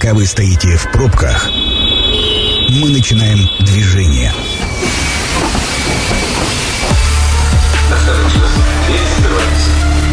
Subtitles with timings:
[0.00, 1.50] Пока вы стоите в пробках,
[2.70, 4.32] мы начинаем движение.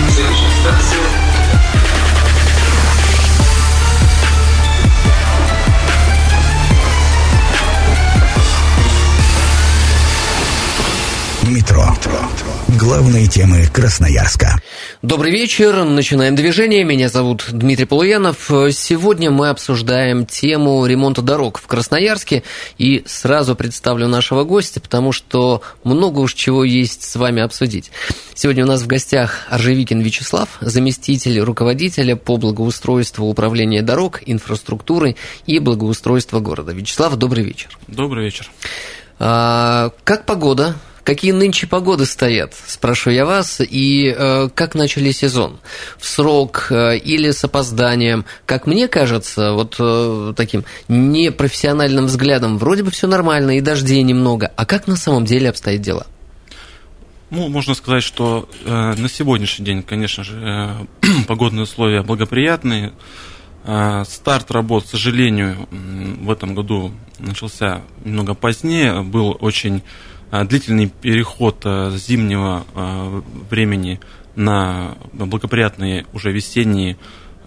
[0.10, 1.06] Следующая станция
[11.49, 11.85] Метро.
[12.77, 14.59] Главные темы Красноярска.
[15.01, 16.84] Добрый вечер, начинаем движение.
[16.84, 18.52] Меня зовут Дмитрий Полуянов.
[18.71, 22.43] Сегодня мы обсуждаем тему ремонта дорог в Красноярске.
[22.77, 27.91] И сразу представлю нашего гостя, потому что много уж чего есть с вами обсудить.
[28.33, 35.59] Сегодня у нас в гостях Аржевикин Вячеслав, заместитель руководителя по благоустройству управления дорог, инфраструктуры и
[35.59, 36.73] благоустройства города.
[36.73, 37.69] Вячеслав, добрый вечер.
[37.88, 38.49] Добрый вечер.
[39.19, 40.75] А, как погода?
[41.07, 45.57] Какие нынче погоды стоят, спрошу я вас, и э, как начали сезон?
[45.97, 48.25] В срок э, или с опозданием?
[48.45, 54.52] Как мне кажется, вот э, таким непрофессиональным взглядом, вроде бы все нормально, и дождей немного,
[54.58, 56.08] а как на самом деле обстоят дела?
[57.30, 62.91] Ну, можно сказать, что э, на сегодняшний день, конечно же, э, погодные условия благоприятные.
[63.63, 69.83] Э, старт работ, к сожалению, в этом году начался немного позднее, был очень
[70.31, 74.00] длительный переход э, зимнего э, времени
[74.36, 76.97] на благоприятные уже весенние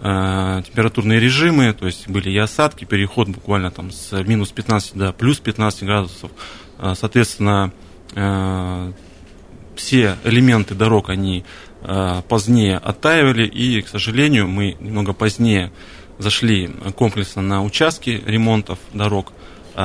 [0.01, 5.37] температурные режимы, то есть были и осадки, переход буквально там с минус 15 до плюс
[5.37, 6.31] 15 градусов.
[6.95, 7.71] Соответственно,
[9.75, 11.45] все элементы дорог, они
[12.27, 15.71] позднее оттаивали, и, к сожалению, мы немного позднее
[16.17, 19.33] зашли комплексно на участки ремонтов дорог–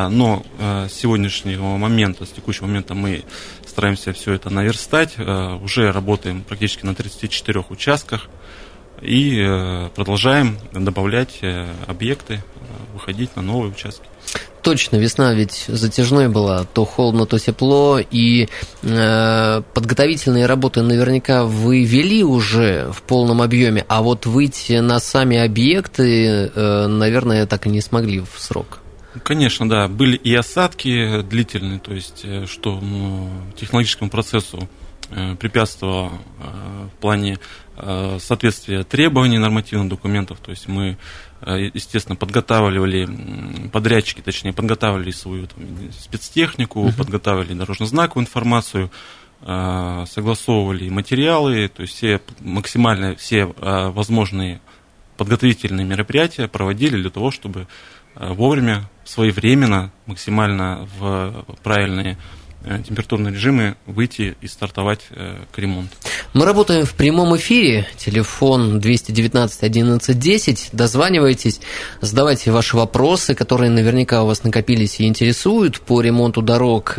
[0.08, 3.25] но а, с сегодняшнего момента, с текущего момента мы
[3.66, 5.14] стараемся все это наверстать.
[5.19, 8.28] А, уже работаем практически на 34 участках
[9.03, 12.42] и э, продолжаем добавлять э, объекты,
[12.94, 14.06] выходить на новые участки.
[14.62, 18.48] Точно, весна ведь затяжной была, то холодно, то тепло, и
[18.83, 25.37] э, подготовительные работы наверняка вы вели уже в полном объеме, а вот выйти на сами
[25.37, 28.81] объекты, э, наверное, так и не смогли в срок.
[29.22, 29.88] Конечно, да.
[29.88, 34.69] Были и осадки длительные, то есть э, что ну, технологическому процессу
[35.10, 37.38] э, препятствовало э, в плане
[38.19, 40.38] соответствия требований нормативных документов.
[40.41, 40.97] То есть мы,
[41.44, 43.06] естественно, подготавливали,
[43.71, 45.62] подрядчики, точнее, подготавливали свою там,
[45.93, 46.97] спецтехнику, uh-huh.
[46.97, 48.91] подготавливали дорожно-знаковую информацию,
[49.43, 54.62] согласовывали материалы, то есть все максимально все возможные
[55.19, 57.66] подготовительные мероприятия проводили для того, чтобы
[58.19, 62.19] вовремя своевременно, максимально в правильные
[62.65, 65.94] э, температурные режимы выйти и стартовать э, к ремонту.
[66.34, 67.87] Мы работаем в прямом эфире.
[67.97, 70.69] Телефон 219 11 10.
[70.72, 71.60] Дозванивайтесь,
[72.00, 76.99] задавайте ваши вопросы, которые наверняка у вас накопились и интересуют по ремонту дорог.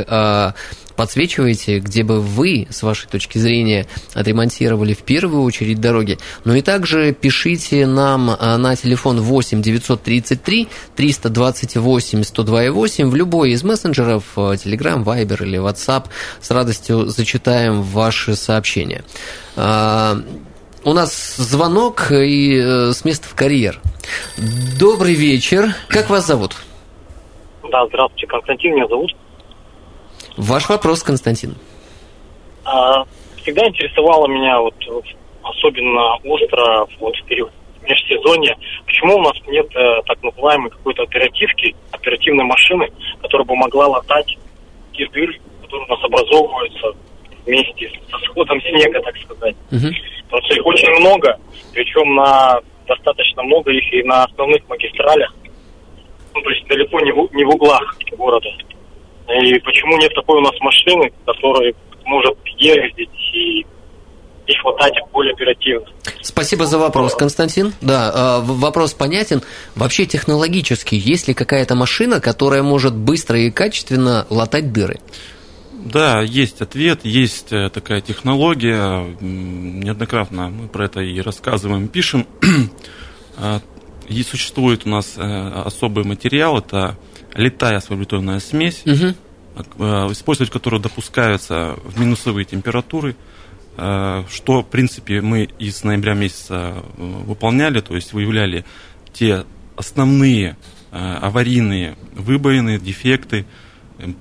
[0.97, 3.85] Подсвечиваете, где бы вы, с вашей точки зрения,
[4.15, 6.17] отремонтировали в первую очередь дороги.
[6.43, 13.63] Ну и также пишите нам а, на телефон 8 933 328 102 в любой из
[13.63, 16.05] мессенджеров, а, Telegram, Viber или WhatsApp.
[16.41, 19.03] С радостью зачитаем ваши сообщения.
[19.55, 20.17] А,
[20.83, 23.81] у нас звонок и э, с места в карьер.
[24.79, 25.75] Добрый вечер.
[25.89, 26.55] Как вас зовут?
[27.69, 29.11] Да, здравствуйте, Константин меня зовут.
[30.37, 31.55] Ваш вопрос, Константин.
[32.63, 33.03] А,
[33.41, 34.75] всегда интересовало меня, вот,
[35.41, 38.55] особенно остро вот, в период межсезонья,
[38.85, 42.89] почему у нас нет э, так называемой какой-то оперативки, оперативной машины,
[43.21, 44.37] которая бы могла латать
[44.93, 46.87] те дыры, которые у нас образовываются
[47.45, 49.55] вместе со сходом снега, так сказать.
[49.71, 49.87] Угу.
[50.25, 51.39] Потому что их очень много,
[51.73, 55.33] причем на достаточно много их и на основных магистралях,
[56.33, 58.49] ну, то есть далеко не в, не в углах города.
[59.27, 61.73] И почему нет такой у нас машины, которая
[62.05, 63.65] может ездить и
[64.47, 65.85] и хватать более оперативно.
[66.21, 67.73] Спасибо за вопрос, Константин.
[67.81, 69.41] Да, а, вопрос понятен.
[69.75, 75.00] Вообще технологически, есть ли какая-то машина, которая может быстро и качественно латать дыры?
[75.74, 79.06] Да, есть ответ, есть э, такая технология.
[79.19, 82.25] Неоднократно мы про это и рассказываем, пишем.
[83.39, 83.62] А,
[84.07, 86.97] и существует у нас э, особый материал, это
[87.38, 89.16] летая свобетонная смесь, угу.
[90.12, 93.16] использовать которую допускаются в минусовые температуры,
[93.78, 98.66] э, что, в принципе, мы из ноября месяца э, выполняли, то есть выявляли
[99.13, 99.45] те
[99.75, 100.57] основные
[100.89, 103.45] аварийные выбоины, дефекты.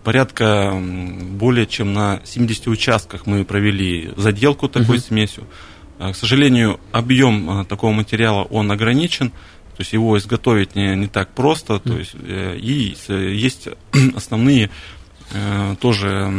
[0.02, 5.44] Порядка более чем на 70 участках мы провели заделку такой uh смесью.
[5.98, 9.32] К сожалению, объем такого материала он ограничен,
[9.76, 11.78] То есть его изготовить не, не так просто.
[11.78, 12.96] То есть, э, и
[13.36, 13.68] есть
[14.14, 14.70] основные
[15.32, 16.32] э, тоже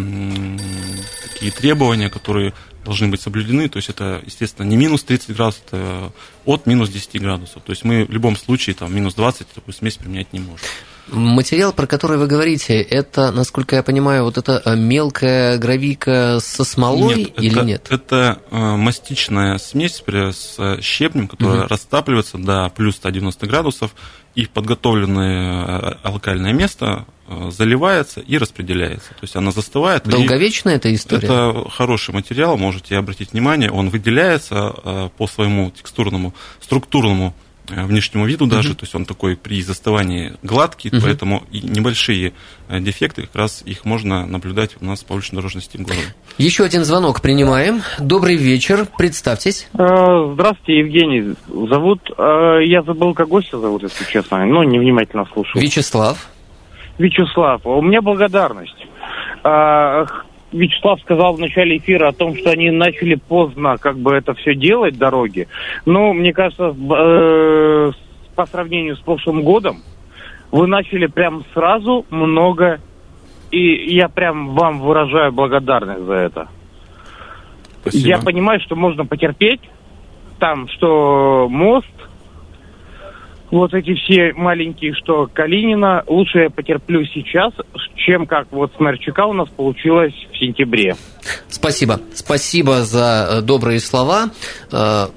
[1.33, 2.53] такие требования, которые
[2.83, 3.69] должны быть соблюдены.
[3.69, 6.11] То есть это, естественно, не минус 30 градусов, это
[6.45, 7.61] от минус 10 градусов.
[7.63, 10.65] То есть мы в любом случае там минус 20 такую смесь применять не можем.
[11.09, 16.63] Материал, про который вы говорите, это, насколько я понимаю, вот это э, мелкая гравика со
[16.63, 17.87] смолой нет, или это, нет?
[17.89, 21.67] Это э, мастичная смесь с щебнем, которая Мгм.
[21.67, 23.95] растапливается до плюс 190 градусов,
[24.35, 29.09] и в подготовленное э, локальное место э, заливается и распределяется.
[29.09, 30.03] То есть она застывает.
[30.03, 31.25] Долговечная эта история?
[31.25, 38.25] Это хороший материал, можете обратить внимание, он выделяется э, по своему текстурному, структурному э, внешнему
[38.25, 41.01] виду даже, то есть он такой при заставании гладкий, Мгм.
[41.03, 42.33] поэтому и небольшие
[42.69, 46.05] э, дефекты, как раз их можно наблюдать у нас по улично-дорожной системе города.
[46.37, 47.81] Еще один звонок принимаем.
[47.99, 49.67] Добрый вечер, представьтесь.
[49.73, 51.35] Э, Здравствуйте, Евгений.
[51.47, 51.99] Зовут...
[52.17, 54.45] э, Я забыл, как гостя зовут, если честно.
[54.45, 55.59] Ну, невнимательно слушал.
[55.61, 56.27] Вячеслав.
[56.97, 57.61] Вячеслав.
[57.65, 58.75] У меня благодарность.
[60.51, 64.55] Вячеслав сказал в начале эфира о том, что они начали поздно как бы это все
[64.55, 65.47] делать, дороги.
[65.85, 67.91] Но мне кажется, э,
[68.35, 69.83] по сравнению с прошлым годом,
[70.51, 72.79] вы начали прям сразу много,
[73.51, 76.47] и я прям вам выражаю благодарность за это.
[77.81, 78.07] Спасибо.
[78.07, 79.61] Я понимаю, что можно потерпеть,
[80.39, 81.87] там, что мост,
[83.51, 87.53] вот эти все маленькие, что Калинина, лучше я потерплю сейчас,
[87.95, 90.95] чем как вот с Мерчука у нас получилось в сентябре.
[91.49, 91.99] Спасибо.
[92.13, 94.29] Спасибо за э, добрые слова.
[94.71, 95.07] Э,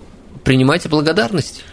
[0.44, 1.64] Принимайте благодарность.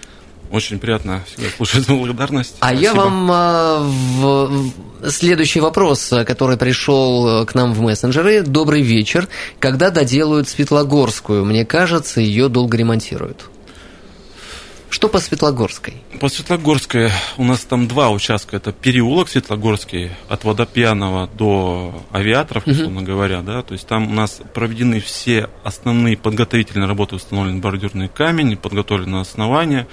[0.51, 2.55] Очень приятно всегда слушать благодарность.
[2.59, 3.01] А я Спасибо.
[3.01, 4.71] вам а, в-
[5.01, 8.43] в- следующий вопрос, который пришел к нам в мессенджеры.
[8.43, 9.27] Добрый вечер.
[9.59, 11.43] Когда доделают Светлогорскую?
[11.45, 13.49] Мне кажется, ее долго ремонтируют.
[14.97, 15.93] Что по Светлогорской?
[16.19, 18.57] По Светлогорской у нас там два участка.
[18.57, 23.43] Это переулок Светлогорский от Водопьяного до Авиаторов, условно говоря.
[23.43, 23.61] Да?
[23.61, 29.87] То есть там у нас проведены все основные подготовительные работы, установлен бордюрный камень, подготовлено основание.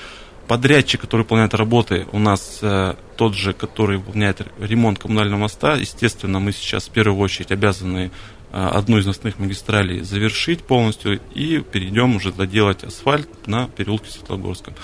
[0.49, 5.75] Подрядчик, который выполняет работы, у нас э, тот же, который выполняет ремонт коммунального моста.
[5.75, 8.11] Естественно, мы сейчас в первую очередь обязаны
[8.55, 14.75] одну из основных магистралей завершить полностью и перейдем уже доделать асфальт на переулке Светлогорском.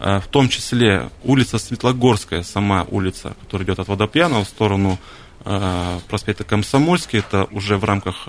[0.00, 4.98] Э, В том числе улица Светлогорская, сама улица, которая идет от Водопьяного в сторону
[5.44, 8.26] э, проспекта Комсомольский, это уже в рамках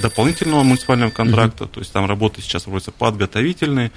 [0.00, 3.92] дополнительного муниципального контракта, то есть там работы сейчас проводятся подготовительные.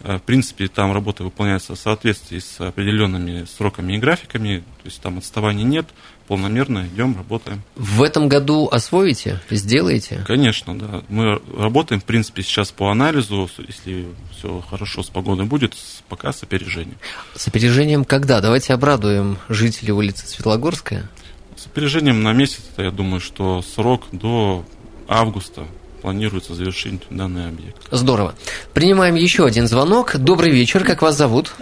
[0.00, 5.16] В принципе, там работа выполняется в соответствии с определенными сроками и графиками, то есть там
[5.16, 5.86] отставаний нет,
[6.26, 7.62] полномерно идем, работаем.
[7.76, 9.40] В этом году освоите?
[9.50, 10.24] Сделаете?
[10.26, 11.02] Конечно, да.
[11.08, 14.06] Мы работаем, в принципе, сейчас по анализу, если
[14.36, 15.74] все хорошо с погодой будет,
[16.08, 16.98] пока с опережением.
[17.34, 18.40] С опережением когда?
[18.40, 21.08] Давайте обрадуем жителей улицы Светлогорская.
[21.56, 24.64] С опережением на месяц, я думаю, что срок до
[25.08, 25.64] августа
[26.02, 27.88] планируется завершить данный объект.
[27.90, 28.34] Здорово.
[28.74, 30.16] Принимаем еще один звонок.
[30.16, 31.54] Добрый вечер, как вас зовут?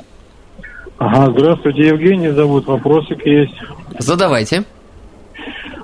[0.99, 3.55] Ага, здравствуйте, Евгений зовут, вопросик есть.
[3.99, 4.65] Задавайте.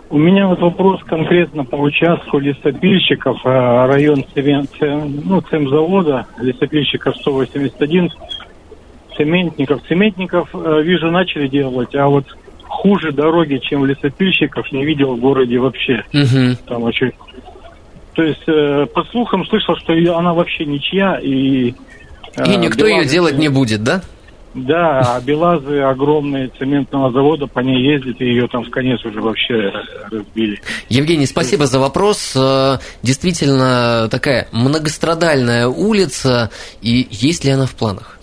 [0.08, 8.10] У меня вот вопрос конкретно по участку лесопильщиков, э, район цемент, ну, цемзавода, лесопильщиков 181,
[9.16, 9.82] цементников.
[9.88, 12.24] Цементников, э, вижу, начали делать, а вот
[12.64, 16.04] хуже дороги, чем лесопильщиков, не видел в городе вообще.
[16.12, 16.56] Мгм.
[16.66, 17.12] Там очень...
[18.14, 21.74] То есть, э, по слухам слышал, что она вообще ничья, и...
[22.46, 24.02] И никто ее делать не будет, да?
[24.54, 29.20] Да, а Белазы огромные цементного завода, по ней ездят, и ее там в конец уже
[29.20, 29.70] вообще
[30.10, 30.60] разбили.
[30.88, 32.32] Евгений, спасибо за вопрос.
[32.34, 36.50] Э, Действительно, такая многострадальная улица,
[36.82, 38.18] и есть ли она в планах?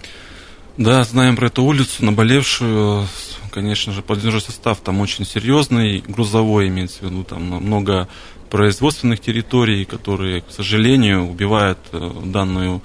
[0.77, 3.07] Да, знаем про эту улицу, наболевшую.
[3.51, 8.07] Конечно же, поддерживающий состав там очень серьезный, грузовой имеется в виду, там много
[8.49, 12.81] производственных территорий, которые, к сожалению, убивают э, данную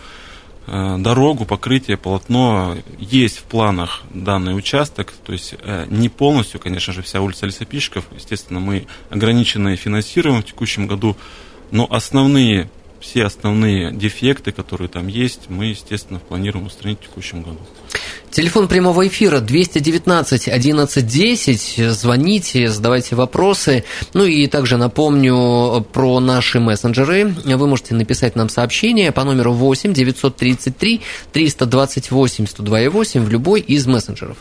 [0.73, 2.79] дорогу, покрытие, полотно.
[2.99, 8.07] Есть в планах данный участок, то есть э, не полностью, конечно же, вся улица лесопильщиков.
[8.15, 11.15] Естественно, мы ограниченные финансируем в текущем году,
[11.71, 17.61] но основные, все основные дефекты, которые там есть, мы, естественно, планируем устранить в текущем году.
[18.33, 21.93] Телефон прямого эфира 219 1110.
[21.93, 23.85] Звоните, задавайте вопросы.
[24.15, 27.35] Ну и также напомню про наши мессенджеры.
[27.45, 34.39] Вы можете написать нам сообщение по номеру 8 933 328 102,8 в любой из мессенджеров.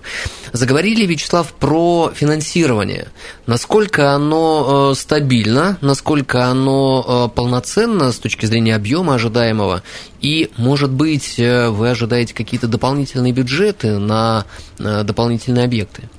[0.54, 3.10] Заговорили, Вячеслав, про финансирование.
[3.46, 9.84] Насколько оно э, стабильно, насколько оно э, полноценно с точки зрения объема ожидаемого,
[10.22, 14.46] И, может быть, э, вы ожидаете какие-то дополнительные бюджеты на
[14.78, 16.10] э, дополнительные объекты?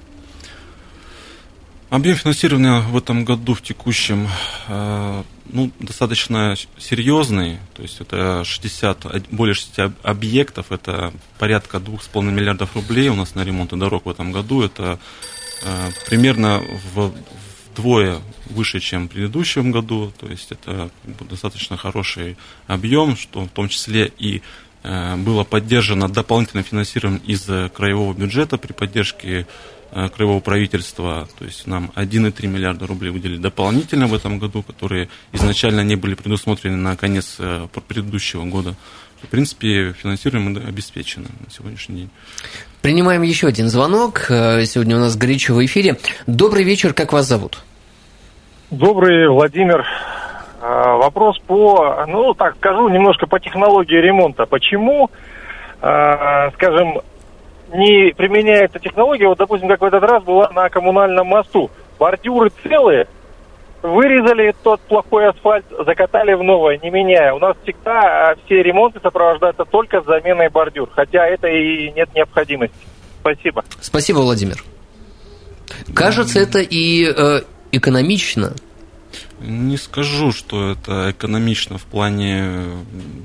[1.89, 4.29] Объем финансирования в этом году, в текущем,
[4.67, 7.59] э, ну, достаточно серьезный.
[7.75, 13.45] То есть это 60, более 60 объектов, это порядка 2,5 миллиардов рублей у нас на
[13.45, 14.63] ремонт дорог в этом году.
[14.63, 14.99] Это
[16.09, 16.61] примерно
[16.93, 17.13] в
[17.73, 20.13] вдвое выше, чем в предыдущем году.
[20.19, 20.91] То есть это
[21.31, 22.37] достаточно хороший
[22.67, 24.43] объем, что в том числе и
[24.83, 29.47] э, было поддержано дополнительное финансирование из краевого бюджета при поддержке
[29.95, 35.11] Э, краевого правительства, то есть нам 1,3 миллиарда рублей выделили дополнительно в этом году, которые
[35.33, 38.75] изначально не были предусмотрены на конец э, предыдущего года.
[39.23, 42.11] В принципе, финансирование обеспечено на сегодняшний день.
[42.83, 44.27] Принимаем еще один звонок.
[44.31, 45.97] Э, сегодня у нас горячо в эфире.
[46.27, 47.63] Добрый вечер, как вас зовут?
[48.71, 49.85] Добрый, Владимир.
[50.61, 54.47] Вопрос по, ну так скажу, немножко по технологии ремонта.
[54.47, 55.11] Почему,
[55.81, 57.01] скажем,
[57.75, 61.71] не применяется технология, вот, допустим, как в этот раз была на коммунальном мосту.
[61.99, 63.09] Бордюры целые,
[63.83, 67.35] вырезали тот плохой асфальт, закатали в новое, не меняя.
[67.35, 72.09] У нас всегда а, все ремонты сопровождаются только с заменой бордюр, хотя это и нет
[72.15, 72.77] необходимости.
[73.21, 73.65] Спасибо.
[73.81, 74.63] Спасибо, Владимир.
[75.95, 77.41] Кажется, это и э,
[77.73, 78.53] экономично.
[79.41, 82.65] Не скажу, что это экономично в плане,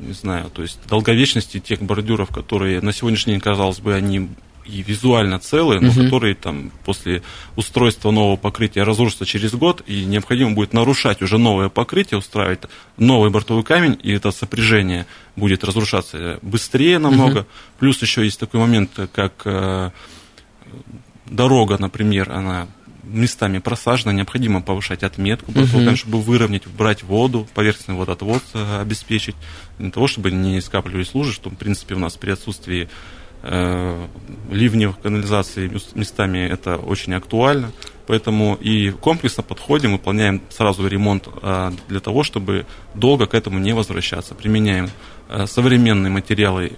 [0.01, 4.29] не знаю, то есть долговечности тех бордюров, которые на сегодняшний день, казалось бы, они
[4.67, 7.21] и визуально целые, но uh которые там после
[7.55, 12.61] устройства нового покрытия разрушатся через год, и необходимо будет нарушать уже новое покрытие, устраивать
[12.97, 15.05] новый бортовой камень, и это сопряжение
[15.35, 17.39] будет разрушаться быстрее намного.
[17.39, 17.45] uh
[17.79, 19.91] Плюс еще есть такой момент, как э,
[21.25, 22.67] дорога, например, она
[23.03, 25.95] местами просажено, необходимо повышать отметку, uh-huh.
[25.95, 29.35] чтобы выровнять, брать воду, поверхностный водоотвод э, обеспечить,
[29.79, 32.89] для того, чтобы не скапливались лужи, что, в принципе, у нас при отсутствии
[33.43, 34.07] э,
[34.51, 37.71] ливневых канализаций местами это очень актуально.
[38.07, 43.73] Поэтому и комплексно подходим, выполняем сразу ремонт э, для того, чтобы долго к этому не
[43.73, 44.33] возвращаться.
[44.33, 44.89] Применяем
[45.29, 46.71] э, современные материалы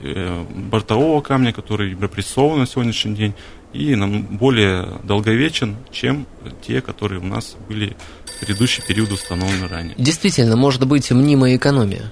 [0.72, 3.34] бортового камня, которые припрессованы на сегодняшний день,
[3.74, 6.26] и нам более долговечен, чем
[6.66, 9.96] те, которые у нас были в предыдущий период установлены ранее.
[9.98, 12.12] Действительно, может быть мнимая экономия.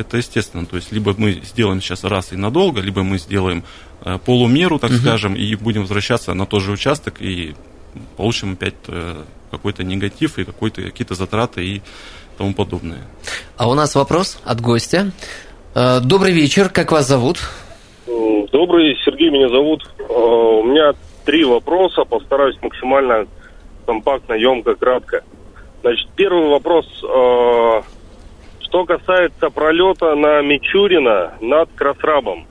[0.00, 0.64] Это естественно.
[0.64, 3.64] То есть, либо мы сделаем сейчас раз и надолго, либо мы сделаем
[4.02, 4.98] э, полумеру, так угу.
[4.98, 7.54] скажем, и будем возвращаться на тот же участок и
[8.16, 11.82] получим опять э, какой-то негатив и какие-то затраты и
[12.38, 13.02] тому подобное.
[13.58, 15.12] А у нас вопрос от гостя.
[15.74, 17.38] Э, добрый вечер, как вас зовут?
[18.06, 19.82] Добрый, Сергей меня зовут.
[19.98, 20.92] Э, у меня
[21.26, 23.26] три вопроса, постараюсь максимально
[23.84, 25.22] компактно, емко, кратко.
[25.82, 26.86] Значит, первый вопрос.
[28.70, 32.46] Что касается пролета на Мичурина над Красрабом.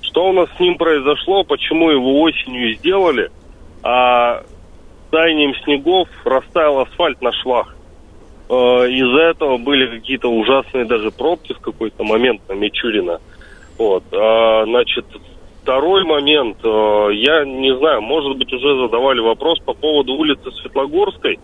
[0.00, 3.32] Что у нас с ним произошло, почему его осенью сделали,
[3.82, 4.44] а
[5.10, 7.74] таянием снегов растаял асфальт на швах.
[8.48, 13.18] Э, из-за этого были какие-то ужасные даже пробки в какой-то момент на Мичурина.
[13.76, 15.04] Вот, а, значит,
[15.66, 21.40] Второй момент, э, я не знаю, может быть, уже задавали вопрос по поводу улицы Светлогорской,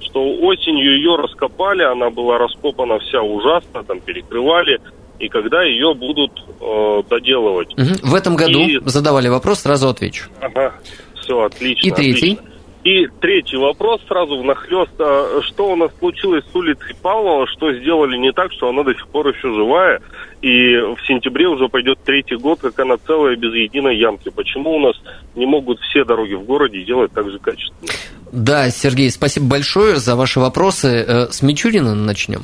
[0.00, 4.80] что осенью ее раскопали, она была раскопана вся ужасно, там перекрывали,
[5.18, 7.72] и когда ее будут э, доделывать.
[7.74, 8.10] Угу.
[8.10, 8.78] В этом году и...
[8.84, 10.28] задавали вопрос, сразу отвечу.
[10.40, 10.74] Ага,
[11.20, 11.86] все, отлично.
[11.86, 12.32] И третий.
[12.34, 12.55] Отлично.
[12.86, 14.92] И третий вопрос сразу внахлест.
[15.00, 17.48] А что у нас случилось с улицей Павлова?
[17.48, 20.00] Что сделали не так, что она до сих пор еще живая?
[20.40, 24.28] И в сентябре уже пойдет третий год, как она целая, без единой ямки.
[24.28, 24.94] Почему у нас
[25.34, 27.90] не могут все дороги в городе делать так же качественно?
[28.30, 30.86] Да, Сергей, спасибо большое за ваши вопросы.
[30.88, 32.42] Э, с Мичурина начнем.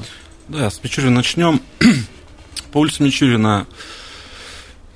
[0.48, 1.60] Да, с Мичурина начнем.
[2.72, 3.68] По улице Мичурина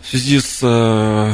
[0.01, 1.33] в связи с э,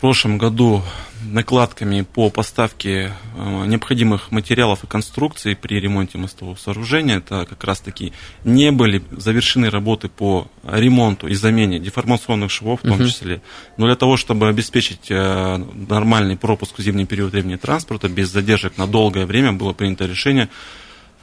[0.00, 0.82] прошлым году
[1.30, 7.18] накладками по поставке э, необходимых материалов и конструкций при ремонте мостового сооружения.
[7.18, 8.12] Это как раз таки
[8.44, 13.06] не были завершены работы по ремонту и замене деформационных швов в том uh-huh.
[13.06, 13.42] числе.
[13.76, 15.56] Но для того, чтобы обеспечить э,
[15.88, 20.48] нормальный пропуск в зимний период времени транспорта без задержек на долгое время, было принято решение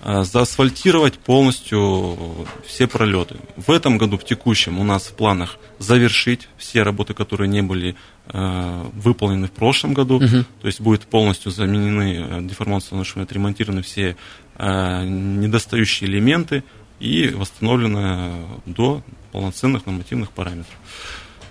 [0.03, 3.35] заасфальтировать полностью все пролеты.
[3.57, 7.95] В этом году, в текущем, у нас в планах завершить все работы, которые не были
[8.31, 10.45] Э, выполнены в прошлом году, угу.
[10.61, 14.15] то есть будет полностью заменены э, деформационные швы, отремонтированы все
[14.55, 16.63] э, недостающие элементы
[16.99, 19.01] и восстановлено до
[19.31, 20.75] полноценных нормативных параметров.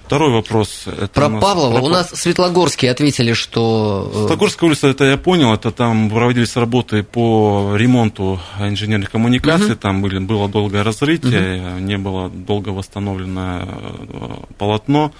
[0.09, 0.85] Второй вопрос.
[0.87, 1.75] Это Про у нас- Павлова.
[1.75, 4.11] про У нас Светлогорские ответили, что...
[4.15, 10.01] э, Светлогорская улица, это я понял, это там проводились работы по ремонту инженерных коммуникаций, там
[10.01, 15.13] были, было долгое разрытие, не было долго восстановлено э, полотно.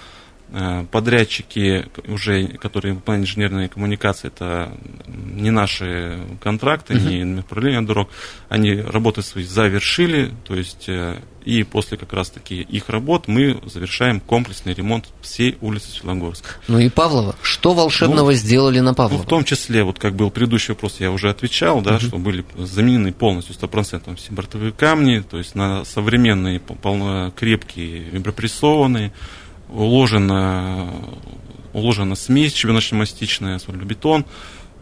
[0.51, 4.73] Э, Подрядчики, уже, которые выполняют инженерные коммуникации, это
[5.07, 8.09] не наши контракты, не направление дорог,
[8.49, 14.21] они работы свои завершили, то есть э, и после как раз-таки их работ мы завершаем
[14.21, 16.49] комплексный ремонт всей улицы Светлогорска.
[16.67, 17.37] Ну и Павлова.
[17.43, 19.23] Что волшебного сделали на Ну, Павлова?
[19.23, 23.13] в том числе, вот как был предыдущий вопрос, я уже отвечал, да, что были заменены
[23.13, 29.13] полностью 100% все бортовые камни, то есть на современные, пол- полно крепкие, вибропрессованные,
[29.71, 30.89] уложена,
[31.73, 34.25] уложена смесь чебеночно-мастичная, асфальтобетон,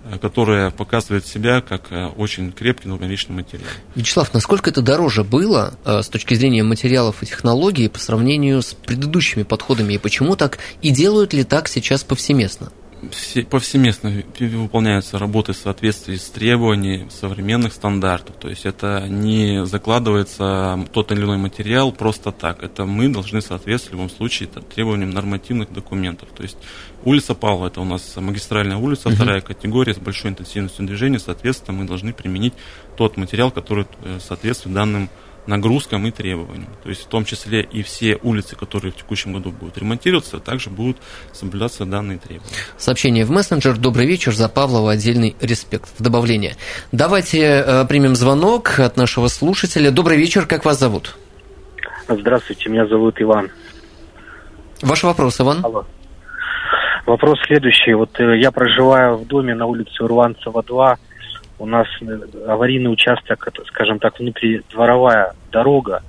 [0.04, 3.68] э, которая показывает себя как э, очень крепкий долговечный материал.
[3.94, 8.74] Вячеслав, насколько это дороже было э, с точки зрения материалов и технологий по сравнению с
[8.74, 9.94] предыдущими подходами?
[9.94, 10.58] И почему так?
[10.82, 12.72] И делают ли так сейчас повсеместно?
[13.10, 18.36] Все, повсеместно выполняются работы в соответствии с требованиями современных стандартов.
[18.36, 22.62] То есть это не закладывается тот или иной материал просто так.
[22.62, 26.28] Это мы должны соответствовать в любом случае т- требованиям нормативных документов.
[26.34, 26.58] То есть
[27.04, 31.18] улица Павла, это у нас магистральная улица, вторая категория с большой интенсивностью движения.
[31.18, 32.54] Соответственно, мы должны применить
[32.96, 35.08] тот материал, который э, соответствует данным
[35.46, 36.68] нагрузкам и требованиям.
[36.82, 40.70] То есть в том числе и все улицы, которые в текущем году будут ремонтироваться, также
[40.70, 40.98] будут
[41.32, 42.52] соблюдаться данные требования.
[42.76, 43.76] Сообщение в мессенджер.
[43.76, 44.32] Добрый вечер.
[44.32, 45.88] За Павлова отдельный респект.
[45.98, 46.56] В добавление.
[46.92, 49.90] Давайте э, примем звонок от нашего слушателя.
[49.90, 50.46] Добрый вечер.
[50.46, 51.16] Как вас зовут?
[52.08, 53.50] Здравствуйте, меня зовут Иван.
[54.82, 55.64] Ваш вопрос, Иван.
[55.64, 55.86] Алло.
[57.06, 57.94] Вопрос следующий.
[57.94, 60.98] Вот э, я проживаю в доме на улице Урванцева 2.
[61.58, 66.02] У нас э, аварийный участок, скажем так, внутридворовая дорога.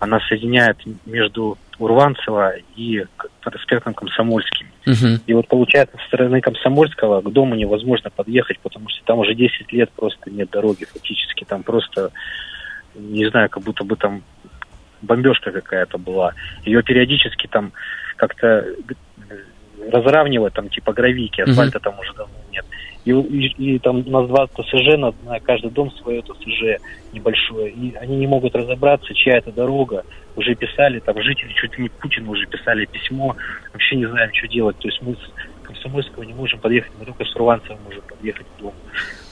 [0.00, 3.04] Она соединяет между Урванцево и
[3.40, 4.66] проспектом Комсомольским.
[4.86, 5.20] Мгм.
[5.26, 9.72] И вот получается, со стороны Комсомольского к дому невозможно подъехать, потому что там уже 10
[9.72, 11.44] лет просто нет дороги фактически.
[11.44, 12.10] Там просто,
[12.94, 14.22] не знаю, как будто бы там
[15.02, 16.34] бомбежка какая-то была.
[16.64, 17.72] Ее периодически там
[18.16, 18.94] как-то г-
[19.92, 21.50] разравнивать, там типа гравийки, Мгм.
[21.50, 22.34] асфальта там уже давно.
[23.04, 26.80] И, и- и там у нас два ТСЖ, на, на каждый дом свое ТСЖ
[27.12, 27.70] небольшое.
[27.72, 30.04] И они не могут разобраться, чья это дорога.
[30.36, 33.36] Уже писали, там жители чуть ли не Путину уже писали письмо.
[33.72, 34.78] Вообще не знаем, что делать.
[34.78, 38.60] То есть мы с Комсомольского не можем подъехать, мы только с Руванцева можем подъехать к
[38.60, 38.74] дому.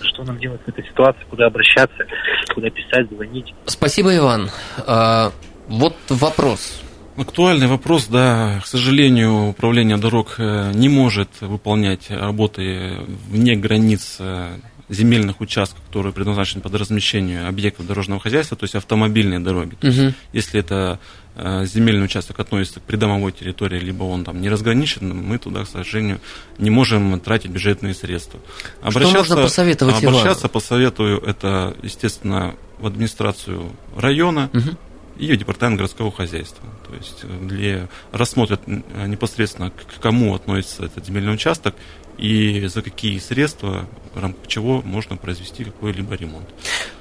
[0.01, 1.23] Что нам делать в этой ситуации?
[1.31, 2.07] Куда обращаться?
[2.55, 3.55] Куда писать, звонить?
[3.67, 4.51] Спасибо, Иван.
[4.87, 5.31] А,
[5.69, 6.83] вот вопрос.
[7.17, 14.57] Актуальный вопрос, да, к сожалению, управление дорог э, не может выполнять работы вне границ э,
[14.89, 19.77] земельных участков, которые предназначены под размещение объектов дорожного хозяйства, то есть автомобильные дороги.
[19.77, 20.17] То есть.
[20.33, 20.99] Если это
[21.37, 25.69] э, земельный участок относится к придомовой территории, либо он там не разграничен, мы туда, к
[25.69, 26.21] сожалению,
[26.59, 28.41] не можем тратить бюджетные средства.
[28.83, 30.19] можно посоветовать Ивану?
[30.19, 34.77] Обращаться посоветую это, естественно, в администрацию района, Мгм.
[35.19, 36.65] и в департамент городского хозяйства.
[36.91, 41.75] То есть э, где рассмотрят м, э, непосредственно, к к кому относится этот земельный участок
[42.19, 46.49] и за какие средства, в рамках чего можно произвести какой-либо ремонт.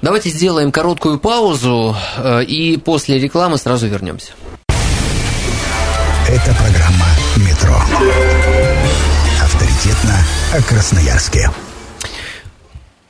[0.00, 4.32] Давайте сделаем короткую паузу э, и после рекламы сразу вернемся.
[6.28, 7.76] Это программа «Метро».
[9.42, 10.16] Авторитетно
[10.54, 11.50] о Красноярске.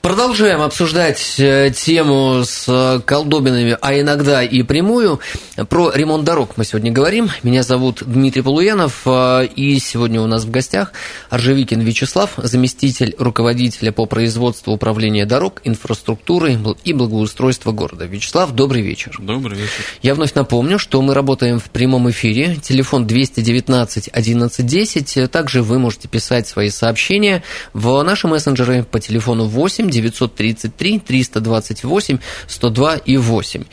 [0.02, 5.20] Продолжаем обсуждать э, тему с э, колдобинами, а иногда и прямую.
[5.68, 7.28] Про ремонт дорог мы сегодня говорим.
[7.42, 10.94] Меня зовут Дмитрий Полуянов, э, и сегодня у нас в гостях
[11.28, 18.06] Аржевикин Вячеслав, заместитель руководителя по производству управления дорог, инфраструктуры и благоустройства города.
[18.06, 19.14] Вячеслав, добрый вечер.
[19.18, 19.84] Добрый вечер.
[20.00, 22.56] Я вновь напомню, что мы работаем в прямом эфире.
[22.56, 25.30] Телефон 219 1110.
[25.30, 27.42] Также вы можете писать свои сообщения
[27.74, 33.64] в наши мессенджеры по телефону 8 933 328 102 и 8.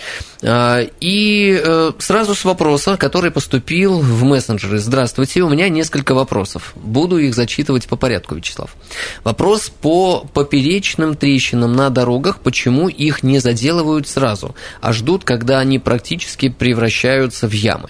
[0.43, 4.79] А, И э, сразу с вопроса, который поступил в мессенджеры.
[4.79, 6.73] Здравствуйте, у меня несколько вопросов.
[6.75, 8.75] Буду их зачитывать по порядку, Вячеслав.
[9.23, 12.39] Вопрос по поперечным трещинам на дорогах.
[12.39, 17.89] Почему их не заделывают сразу, а ждут, когда они практически превращаются в ямы?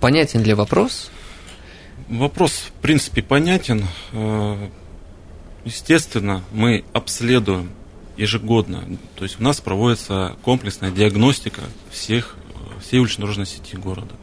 [0.00, 1.10] Понятен ли вопрос?
[2.08, 3.84] Вопрос, в принципе, понятен.
[5.64, 7.70] Естественно, мы обследуем
[8.16, 8.84] ежегодно.
[9.16, 12.36] То есть у нас проводится комплексная диагностика всех,
[12.82, 14.14] всей улично-дорожной сети города.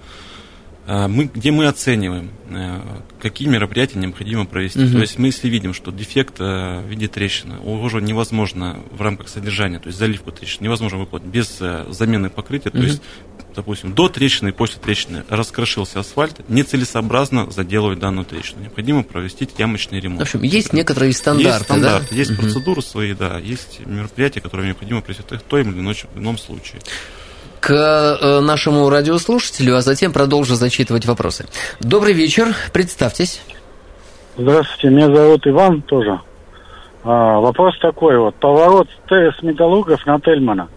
[0.88, 2.80] Э, мы, где мы оцениваем, э,
[3.22, 4.80] какие мероприятия необходимо провести.
[4.80, 4.94] Мгм.
[4.94, 9.30] То есть мы, если видим, что дефект э, в виде трещины, уже невозможно в рамках
[9.30, 12.70] содержания, то есть заливку трещины, невозможно выполнить без э, замены покрытия.
[12.70, 12.88] То Мгм.
[12.88, 13.02] есть,
[13.56, 18.62] допустим, до трещины и после трещины раскрошился асфальт, нецелесообразно заделывать данную трещину.
[18.62, 20.20] Необходимо провести ямочный ремонт.
[20.20, 22.16] В общем, есть некоторые стандарты, есть стандарты, да?
[22.16, 22.40] есть Мгм.
[22.42, 26.82] процедуры свои, да, есть мероприятия, которые необходимо провести в том или иной- ином случае.
[27.66, 31.48] К э, нашему радиослушателю, а затем продолжу зачитывать вопросы.
[31.80, 33.42] Добрый вечер, представьтесь.
[34.38, 36.20] Здравствуйте, меня зовут Иван тоже.
[37.04, 38.36] А, вопрос такой вот.
[38.36, 40.68] Поворот с Т- с Металлургов на Тельмана.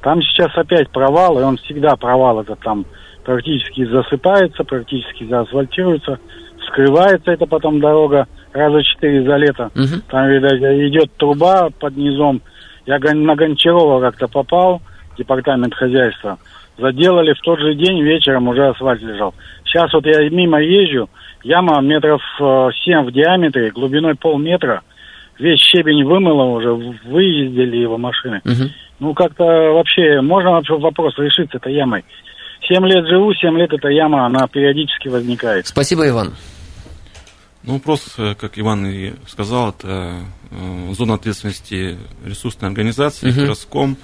[0.00, 2.40] Там сейчас опять провал, и он всегда провал.
[2.40, 2.86] Это там
[3.24, 6.20] практически засыпается, практически заасфальтируется.
[6.60, 9.72] Вскрывается это потом дорога раза четыре за лето.
[9.74, 10.02] Мгм.
[10.08, 12.42] Там, видать, идет труба под низом.
[12.86, 14.82] Я на Гончарова как-то попал,
[15.18, 16.38] департамент хозяйства.
[16.78, 19.34] Заделали в тот же день, вечером уже асфальт лежал.
[19.64, 21.10] Сейчас вот я мимо езжу,
[21.42, 24.82] яма метров э, семь в диаметре, глубиной полметра.
[25.38, 28.40] Весь щебень вымыло уже, выездили его машины.
[28.44, 28.70] Мгм.
[29.00, 32.04] Ну, как-то вообще, можно вообще вопрос решить с этой ямой?
[32.66, 35.66] Семь лет живу, семь лет эта яма, она периодически возникает.
[35.66, 36.34] Спасибо, Иван.
[37.62, 43.46] Ну, вопрос, э, как Иван и сказал, это э, зона ответственности ресурсной организации, Мгм.
[43.46, 43.96] Краском.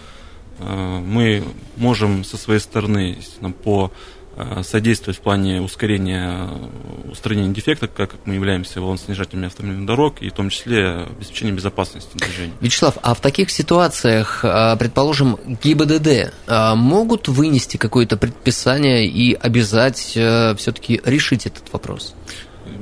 [0.59, 1.45] Э, Мы
[1.77, 3.19] можем со своей стороны
[3.63, 3.91] по
[4.37, 10.29] э, содействовать в плане ускорения э, устранения дефекта, как мы являемся волноснижателями автомобильных дорог, и
[10.29, 12.53] в том числе обеспечения безопасности движения.
[12.61, 14.41] Вячеслав, а в таких ситуациях,
[14.79, 16.33] предположим, ГИБДД
[16.77, 22.15] могут вынести какое-то предписание и обязать все-таки решить этот вопрос?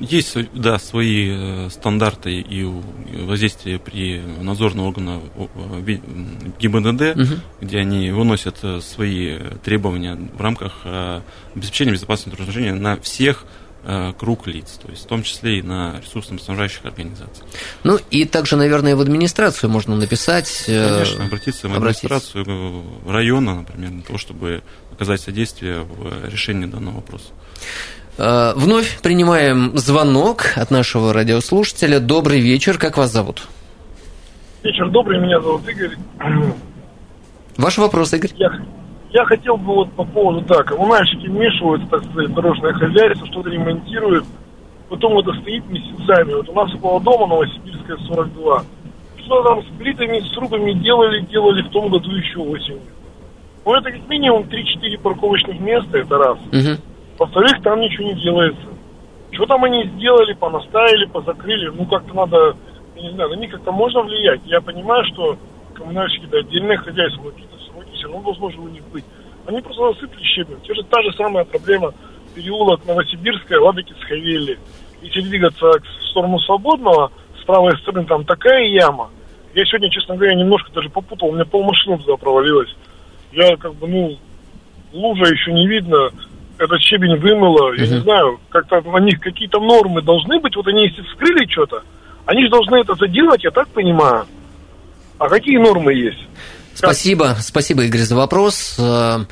[0.02, 2.64] Есть, да, свои э, стандарты и
[3.24, 7.40] воздействия при надзорном органе о, о, ви- м, ГИБДД, Мгм.
[7.60, 11.20] где они выносят э, свои требования в рамках э,
[11.54, 13.44] обеспечения безопасности движения на всех
[13.84, 17.44] э, круг лиц, то есть в том числе и на ресурсно-снабжающих организаций.
[17.84, 20.64] Ну и также, наверное, в администрацию можно написать.
[20.68, 22.06] э, Конечно, обратиться в обратиться.
[22.06, 22.44] администрацию
[23.06, 24.62] э, района, например, для того, чтобы
[24.92, 27.26] оказать содействие в решении данного вопроса.
[28.18, 32.01] Э, Вновь принимаем звонок от нашего радиослушателя.
[32.01, 33.48] Добрый вечер, как вас зовут?
[34.62, 35.96] Вечер добрый, меня зовут Игорь.
[37.57, 38.31] Ваш вопрос, Игорь.
[38.37, 38.51] Я,
[39.11, 44.25] я хотел бы вот по поводу, да, коммунальщики вмешиваются, так сказать, дорожное хозяйство, что-то ремонтируют,
[44.88, 46.35] потом это стоит месяцами.
[46.35, 48.64] Вот у нас около дома Новосибирская 42.
[49.25, 52.81] Что там с плитами, с трубами делали, делали в том году еще осенью.
[53.64, 56.38] Ну, это как минимум 3-4 парковочных места, это раз.
[56.51, 56.79] Мгм.
[57.18, 58.66] Во-вторых, там ничего не делается.
[59.33, 62.57] Что там они сделали, понаставили, позакрыли, ну как-то надо,
[62.96, 64.40] я не знаю, на них как-то можно влиять.
[64.44, 65.37] Я понимаю, что
[65.75, 69.05] коммунальщики, да, отдельное хозяйство, какие-то сроки все равно должно же у них быть.
[69.46, 70.61] Они просто насыпали щебень.
[70.62, 71.92] Те же, та же самая проблема
[72.35, 74.59] переулок Новосибирская, Ладокис, Хавели.
[75.01, 79.11] Если двигаться в сторону Свободного, с правой стороны там такая яма.
[79.55, 82.75] Я сегодня, честно говоря, немножко даже попутал, у меня полмашины туда провалилось.
[83.33, 84.18] Я как бы, ну,
[84.92, 86.11] лужа еще не видно,
[86.58, 90.86] этот щебень вымыло, я не знаю, как-то на них какие-то нормы должны быть, вот они
[90.88, 91.82] если вскрыли что-то,
[92.26, 94.26] они же должны это заделать, я так понимаю.
[95.18, 96.18] А какие нормы есть?
[96.74, 98.76] Спасибо, спасибо, Игорь, за вопрос.
[98.78, 99.24] Э,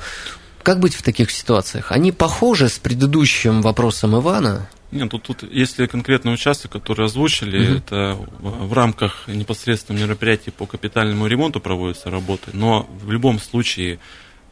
[0.63, 1.91] Как быть в таких ситуациях?
[1.91, 4.69] Они похожи с предыдущим вопросом Ивана?
[4.93, 7.77] Нет, тут, тут если конкретный участок, который озвучили, Мгм.
[7.79, 14.01] это в, в рамках непосредственно мероприятий по капитальному ремонту проводятся работы, но в любом случае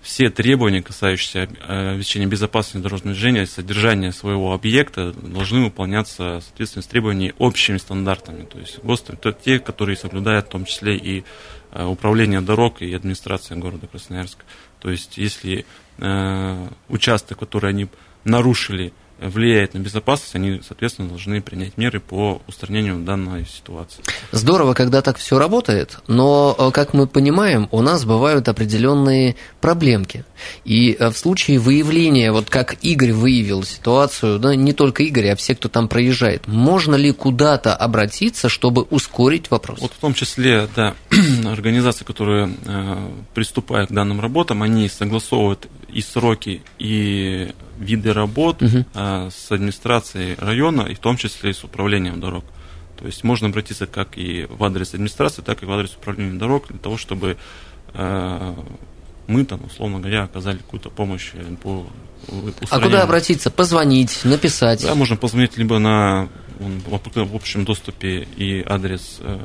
[0.00, 6.80] все требования, касающиеся э, обеспечения безопасности дорожного движения, содержания своего объекта, должны выполняться в соответствии
[6.80, 11.24] с требованиями общими стандартами, то есть ГОСТы, то те, которые соблюдают в том числе и
[11.72, 14.44] э, управление дорог и администрация города Красноярска.
[14.80, 15.66] То есть если
[15.98, 17.88] э, участок, который они
[18.24, 24.02] нарушили, влияет на безопасность, они, соответственно, должны принять меры по устранению данной ситуации.
[24.32, 30.24] Здорово, когда так все работает, но, э, как мы понимаем, у нас бывают определенные проблемки.
[30.64, 35.36] И э, в случае выявления, вот как Игорь выявил ситуацию, да, не только Игорь, а
[35.36, 39.80] все, кто там проезжает, можно ли куда-то обратиться, чтобы ускорить вопрос?
[39.80, 40.94] Вот в том числе, да,
[41.46, 49.28] организации, которые э, приступают к данным работам, они согласовывают и сроки, и виды работ э,
[49.30, 52.44] с администрацией района, и в том числе и с управлением дорог.
[52.98, 56.68] То есть можно обратиться как и в адрес администрации, так и в адрес управления дорог
[56.68, 57.36] для того, чтобы
[57.94, 58.54] э,
[59.28, 61.86] мы там, условно говоря, оказали какую-то помощь э, по
[62.28, 62.90] А устранению.
[62.90, 63.50] куда обратиться?
[63.50, 64.82] Позвонить, написать?
[64.82, 66.28] Да, можно позвонить либо на
[66.60, 69.38] он в общем доступе и адрес э,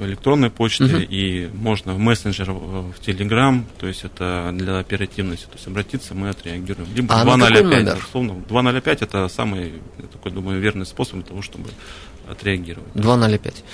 [0.00, 0.96] электронной почты, угу.
[0.96, 6.28] и можно в мессенджер, в Telegram, то есть это для оперативности, то есть обратиться, мы
[6.28, 6.88] отреагируем.
[6.94, 9.74] Либо а 205, условно, 205 это самый,
[10.12, 11.70] такой думаю, верный способ для того, чтобы
[12.28, 12.88] отреагировать.
[12.94, 13.64] 205.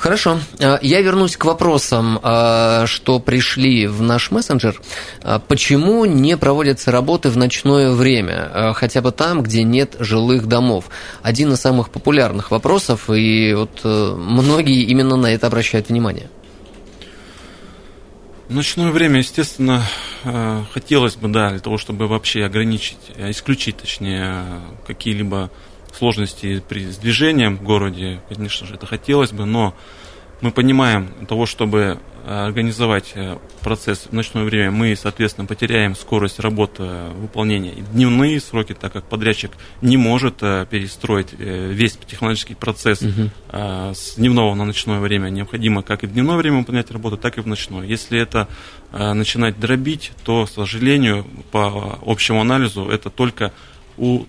[0.00, 0.40] Хорошо.
[0.58, 4.80] А, я вернусь к вопросам, а, что пришли в наш мессенджер.
[5.22, 10.86] А, почему не проводятся работы в ночное время, хотя бы там, где нет жилых домов?
[11.20, 16.30] Один из самых популярных вопросов, и вот э, многие именно на это обращают внимание.
[18.48, 19.82] Ночное время, естественно,
[20.24, 25.50] э, хотелось бы, да, для того, чтобы вообще ограничить, исключить, точнее, какие-либо
[25.96, 29.74] сложности при, с движением в городе, конечно же, это хотелось бы, но
[30.40, 36.40] мы понимаем, того, чтобы э, организовать э, процесс в ночное время, мы, соответственно, потеряем скорость
[36.40, 39.50] работы э, выполнения и дневные сроки, так как подрядчик
[39.82, 43.30] не может перестроить весь технологический процесс угу.
[43.52, 45.28] с дневного на ночное время.
[45.28, 47.86] Необходимо как и в дневное время выполнять работу, так и в ночное.
[47.86, 48.48] Если это
[48.92, 53.52] начинать дробить, то, к сожалению, по общему анализу, это только
[53.96, 54.24] у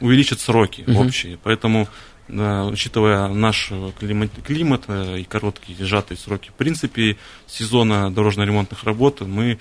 [0.00, 1.04] увеличит сроки угу.
[1.04, 1.38] общие.
[1.42, 1.88] Поэтому,
[2.28, 9.58] учитывая наш климат, климат э, и короткие сжатые сроки, в принципе, сезона дорожно-ремонтных работ, мы,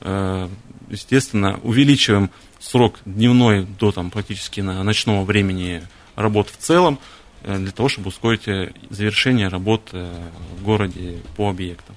[0.00, 0.48] э,
[0.88, 5.82] естественно, увеличиваем срок дневной до там, практически на ночного времени
[6.14, 6.98] работ в целом,
[7.42, 8.44] э, для того, чтобы ускорить
[8.90, 11.96] завершение работ в городе по объектам.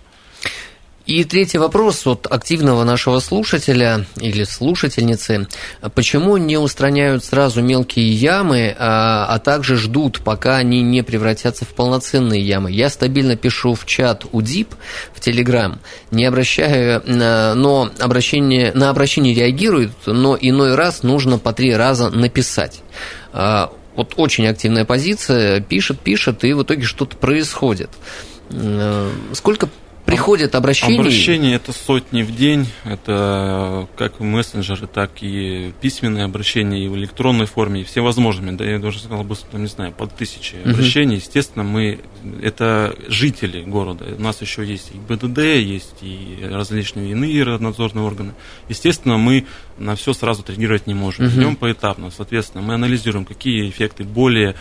[1.06, 5.50] И третий вопрос от активного нашего слушателя или слушательницы.
[5.96, 11.70] Почему не устраняют сразу мелкие ямы, а, а также ждут, пока они не превратятся в
[11.70, 12.72] полноценные ямы?
[12.72, 14.76] Я стабильно пишу в чат УДИП
[15.14, 21.76] в Телеграм, не обращаю, но обращение, на обращение реагируют, но иной раз нужно по три
[21.76, 22.82] раза написать
[23.34, 27.90] а, вот очень активная позиция, пишет, пишет, и в итоге что-то происходит.
[29.34, 29.70] Сколько
[30.06, 31.00] приходят обращения?
[31.00, 37.46] Обращения это сотни в день, это как мессенджеры, так и письменные обращения и в электронной
[37.46, 38.56] форме, и все возможными.
[38.56, 40.72] Да, я даже сказал бы, не знаю, под тысячи uh-huh.
[40.72, 41.16] обращений.
[41.16, 42.00] Естественно, мы
[42.42, 44.06] это жители города.
[44.18, 48.34] У нас еще есть и БДД, есть и различные иные надзорные органы.
[48.70, 49.46] Естественно, мы
[49.78, 51.26] на все сразу реагировать не можем.
[51.26, 51.40] Uh-huh.
[51.40, 52.12] Идем поэтапно.
[52.12, 54.56] Соответственно, мы анализируем, какие эффекты более Э,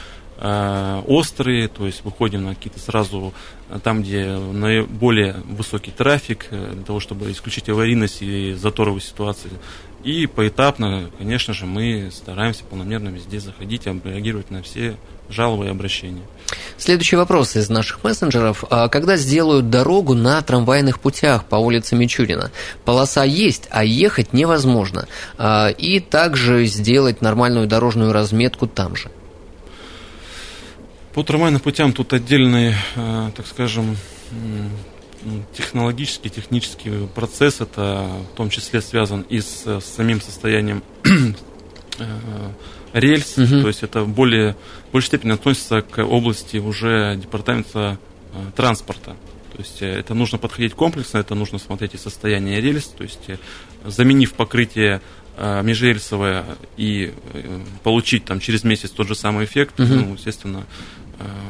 [1.07, 3.33] острые, то есть выходим на какие-то сразу
[3.69, 9.51] э, там, где наиболее высокий трафик, э, для того, чтобы исключить аварийность и заторовые ситуации.
[10.03, 14.97] И поэтапно, конечно же, мы стараемся полномерно везде заходить, реагировать на все
[15.29, 16.23] жалобы и обращения.
[16.77, 18.65] Следующий вопрос из наших мессенджеров.
[18.69, 22.51] А когда сделают дорогу на трамвайных путях по улице Мичурина?
[22.85, 25.07] Полоса есть, а ехать невозможно.
[25.39, 29.11] А, и также сделать нормальную дорожную разметку там же.
[31.15, 33.99] По трамвайным путям тут отдельный, э, так скажем,
[35.53, 37.61] технологический, технический процесс.
[37.61, 42.51] Это в том числе связан и с, с самим состоянием э,
[42.95, 43.37] рельс.
[43.37, 43.61] Угу.
[43.61, 44.57] То есть это более,
[44.89, 47.99] в большей степени относится к области уже департамента
[48.33, 49.15] э, транспорта.
[49.53, 53.21] То есть это нужно подходить комплексно, это нужно смотреть и состояние рельс, то есть
[53.85, 55.03] заменив покрытие
[55.39, 56.45] межрельсовое
[56.79, 57.13] и
[57.83, 59.93] получить там через месяц тот же самый эффект, угу.
[59.93, 60.65] ну, естественно,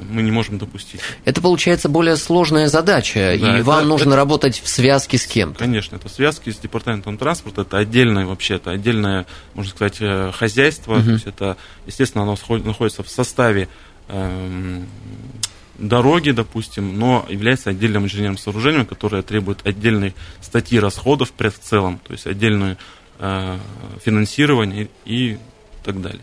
[0.08, 1.00] мы не можем допустить.
[1.24, 5.26] Это получается более сложная задача, да, и это, вам нужно это, работать в связке с
[5.26, 5.58] кем-то.
[5.58, 10.96] Конечно, это связки с департаментом транспорта, это отдельное вообще, это отдельное, можно сказать, э, хозяйство,
[10.96, 11.04] угу.
[11.04, 11.56] то есть это,
[11.86, 13.68] естественно, оно находится в составе
[14.08, 14.86] эм,
[15.78, 22.12] дороги, допустим, но является отдельным инженерным сооружением, которое требует отдельной статьи расходов в целом, то
[22.12, 22.78] есть отдельное
[23.18, 23.58] э,
[24.04, 25.38] финансирование и
[25.84, 26.22] так далее.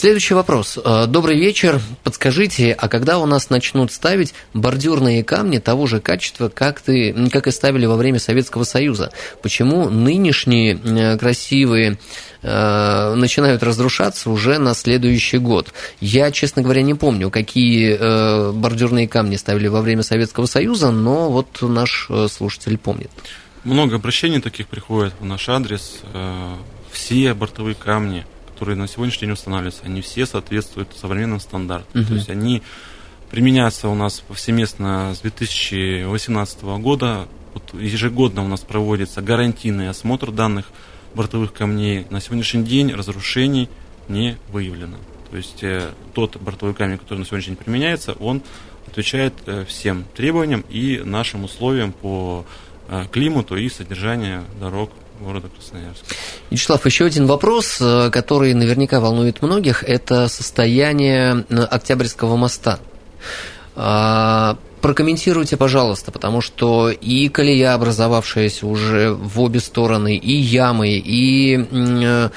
[0.00, 0.78] Следующий вопрос.
[0.82, 1.78] Э, добрый вечер.
[2.04, 7.46] Подскажите, а когда у нас начнут ставить бордюрные камни того же качества, как, ты, как
[7.46, 9.12] и ставили во время Советского Союза?
[9.42, 11.98] Почему нынешние э, красивые
[12.40, 15.74] э, начинают разрушаться уже на следующий год?
[16.00, 21.60] Я, честно говоря, не помню, какие бордюрные камни ставили во время Советского Союза, но вот
[21.60, 23.10] наш слушатель помнит.
[23.64, 26.00] Много обращений таких приходит в наш адрес.
[26.90, 28.24] Все бортовые камни–
[28.60, 32.02] которые на сегодняшний день устанавливаются, они все соответствуют современным стандартам.
[32.02, 32.08] Угу.
[32.08, 32.62] То есть они
[33.30, 37.26] применяются у нас повсеместно с 2018 года.
[37.54, 40.66] Вот ежегодно у нас проводится гарантийный осмотр данных
[41.14, 42.06] бортовых камней.
[42.10, 43.70] На сегодняшний день разрушений
[44.08, 44.98] не выявлено.
[45.30, 48.42] То есть э, тот бортовой камень, который на сегодняшний день применяется, он
[48.86, 52.44] отвечает э, всем требованиям и нашим условиям по
[52.88, 56.06] э, климату и содержанию дорог города Красноярска.
[56.50, 62.80] Вячеслав, еще один вопрос, э, который наверняка волнует многих, это состояние э, Октябрьского моста.
[63.76, 71.66] А, прокомментируйте, пожалуйста, потому что и колея, образовавшаяся уже в обе стороны, и ямы, и
[71.70, 72.30] э,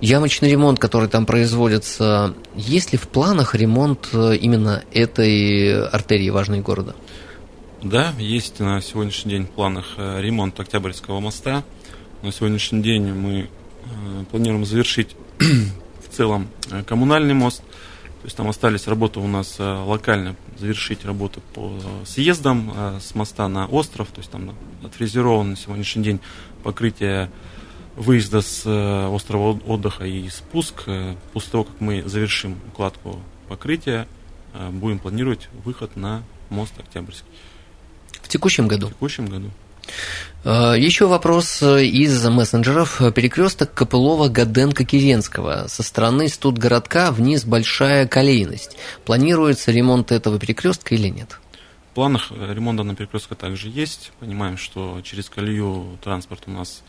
[0.00, 2.34] ямочный ремонт, который там производится.
[2.54, 6.94] Есть ли в планах ремонт именно этой артерии важной города?
[7.82, 11.64] Да, есть на сегодняшний день в планах ремонт Октябрьского моста.
[12.22, 13.48] На сегодняшний день мы
[14.30, 16.48] планируем завершить в целом
[16.86, 17.62] коммунальный мост–
[18.20, 21.72] то есть там остались работы у нас э, локально, завершить работы по
[22.04, 24.54] съездам э, с моста на остров, то есть там
[24.84, 26.20] отфрезеровано на сегодняшний день
[26.62, 27.30] покрытие
[27.96, 30.82] выезда с э, острова отдыха и спуск.
[31.32, 34.06] После того, как мы завершим укладку покрытия,
[34.70, 37.26] будем планировать выход на мост Октябрьский.
[38.20, 38.88] В текущем году?
[38.88, 39.50] В текущем году.
[40.44, 43.00] Э, Еще вопрос э, из мессенджеров.
[43.14, 45.68] Перекресток Копылова-Гаденко-Киренского.
[45.68, 48.76] Со стороны студгородка вниз большая колейность.
[49.04, 51.38] Планируется ремонт этого перекрестка или нет?
[51.90, 54.12] В планах э, ремонта на перекрестка также есть.
[54.20, 56.82] Понимаем, что через колею транспорт у нас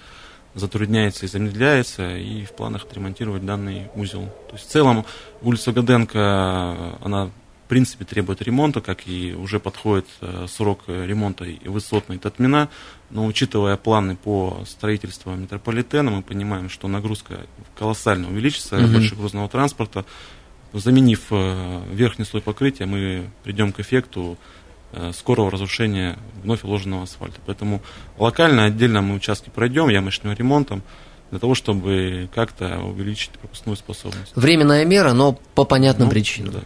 [0.53, 4.25] затрудняется и замедляется, и в планах отремонтировать данный узел.
[4.49, 5.05] То есть в целом
[5.41, 7.31] улица Гаденко, она
[7.71, 12.67] принципе требует ремонта, как и уже подходит э, срок ремонта и высотной Татмина.
[13.10, 17.45] Но учитывая планы по строительству метрополитена, мы понимаем, что нагрузка
[17.79, 18.88] колоссально увеличится угу.
[18.91, 20.03] большегрузного транспорта.
[20.73, 24.38] Заменив э, верхний слой покрытия, мы придем к эффекту
[24.91, 27.39] э, скорого разрушения вновь уложенного асфальта.
[27.45, 27.81] Поэтому
[28.17, 30.84] локально отдельно мы участки пройдем ямочным ремонтом
[31.29, 34.34] для того, чтобы как-то увеличить пропускную способность.
[34.36, 36.53] Временная мера, но по понятным ну, причинам.
[36.55, 36.62] Да.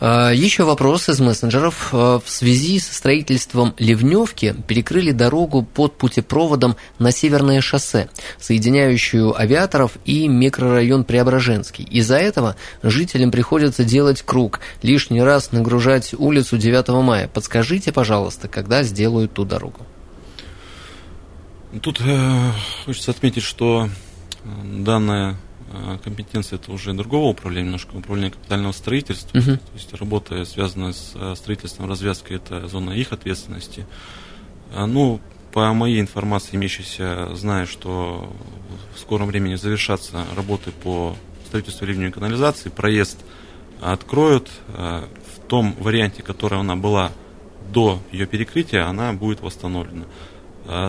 [0.00, 1.90] А, еще вопрос из мессенджеров.
[1.92, 9.92] А, в связи со строительством Ливневки перекрыли дорогу под путепроводом на Северное шоссе, соединяющую авиаторов
[10.04, 11.84] и микрорайон Преображенский.
[11.84, 17.28] Из-за этого жителям приходится делать круг, лишний раз нагружать улицу 9 мая.
[17.28, 19.80] Подскажите, пожалуйста, когда сделают ту дорогу?
[21.82, 22.50] Тут э,
[22.84, 23.88] хочется отметить, что
[24.44, 25.36] данная
[25.76, 29.36] а, компетенция это уже другого управления, немножко управления капитального строительства.
[29.36, 29.56] Uh-huh.
[29.56, 33.86] То есть работа, связанная с а, строительством развязкой, это зона их ответственности.
[34.72, 35.20] А, ну,
[35.52, 38.32] по моей информации, имеющейся, знаю, что
[38.94, 42.68] в скором времени завершатся работы по строительству ливневой канализации.
[42.70, 43.18] Проезд
[43.80, 44.50] откроют.
[44.66, 47.12] В том варианте, который она была
[47.72, 50.06] до ее перекрытия, она будет восстановлена.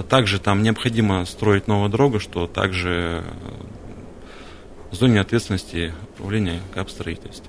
[0.09, 3.23] Также там необходимо строить новую дорогу, что также
[4.95, 7.45] в зоне ответственности управления капстроительства.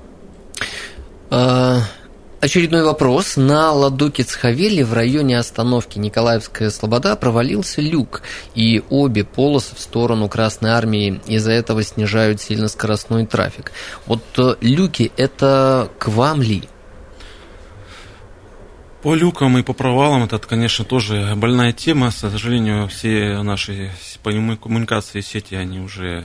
[1.31, 1.83] А,
[2.41, 3.37] очередной вопрос.
[3.37, 8.23] На Ладоке Цхавели в районе остановки Николаевская Слобода провалился люк,
[8.55, 13.73] и обе полосы в сторону Красной Армии из-за этого снижают сильно скоростной трафик.
[14.07, 16.65] Вот э, люки– это к вам ли?
[19.03, 22.11] По люкам и по провалам это, конечно, тоже больная тема.
[22.11, 23.93] К сожалению, все наши
[24.61, 26.25] коммуникации сети, они уже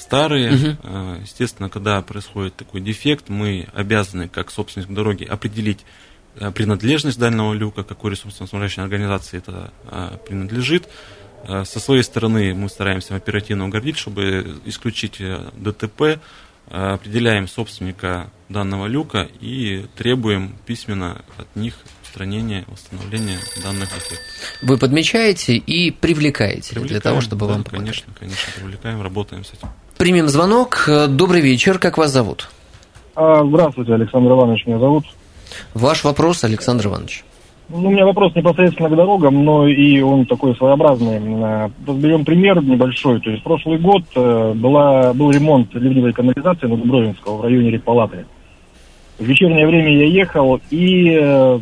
[0.00, 0.54] старые.
[0.54, 1.22] Угу.
[1.22, 5.84] Естественно, когда происходит такой дефект, мы обязаны, как собственник дороги, определить
[6.36, 10.88] э, принадлежность данного люка, какой ресурсно-снабжающей организации это а, принадлежит.
[11.46, 16.20] Со своей стороны мы стараемся оперативно угодить, чтобы исключить э, ДТП,
[16.68, 21.74] определяем собственника данного люка и требуем письменно от них
[22.10, 24.18] устранения, восстановления данных дефектов.
[24.62, 28.04] Вы подмечаете и привлекаете привлекаем, для того, чтобы да, вам помогать.
[28.04, 29.68] Конечно, конечно, привлекаем, работаем с этим.
[30.00, 30.88] Примем звонок.
[31.10, 31.78] Добрый вечер.
[31.78, 32.48] Как вас зовут?
[33.14, 35.04] А, здравствуйте, Александр Иванович меня зовут.
[35.74, 37.22] Ваш вопрос, Александр Иванович.
[37.68, 41.20] Ну, у меня вопрос непосредственно к дорогам, но и он такой своеобразный.
[41.86, 43.20] Разберем пример небольшой.
[43.20, 48.24] То есть прошлый год э, была, был ремонт ливневой канализации на Дубровинского в районе Репалаты.
[49.18, 51.58] В вечернее время я ехал, и, э,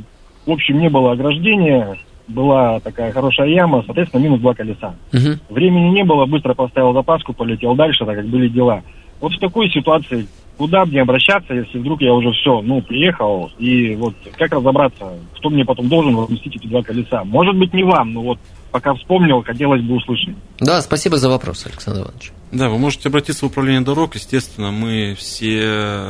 [0.47, 1.99] в общем, не было ограждения,
[2.29, 4.95] была такая хорошая яма, соответственно, минус два колеса.
[5.13, 5.55] Угу.
[5.55, 8.83] Времени не было, быстро поставил запаску, полетел дальше, так как были дела.
[9.21, 10.27] Вот в такой ситуации
[10.59, 15.51] куда мне обращаться, если вдруг я уже все, ну, приехал, и вот как разобраться, кто
[15.51, 17.25] мне потом должен возместить эти два колеса?
[17.25, 18.39] Может быть, не вам, но вот
[18.73, 20.35] пока вспомнил, хотелось бы услышать.
[20.59, 22.33] Да, спасибо за вопрос, Александр Иванович.
[22.51, 26.03] Да, вы можете обратиться в управление дорог, естественно, мы все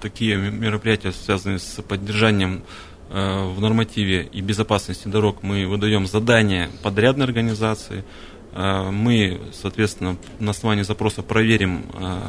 [0.00, 2.62] такие мероприятия, связанные с поддержанием
[3.08, 8.04] в нормативе и безопасности дорог мы выдаем задания подрядной организации.
[8.52, 12.20] Э, мы, соответственно, на основании запроса проверим э,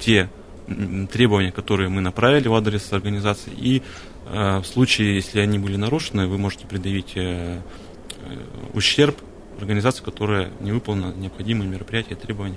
[0.00, 0.30] те
[1.12, 3.52] требования, которые мы направили в адрес организации.
[3.54, 3.82] И
[4.24, 7.14] в случае, если они были нарушены, вы можете предъявить
[8.72, 9.18] ущерб
[9.58, 12.56] организации, которая не выполнила необходимые мероприятия и требования.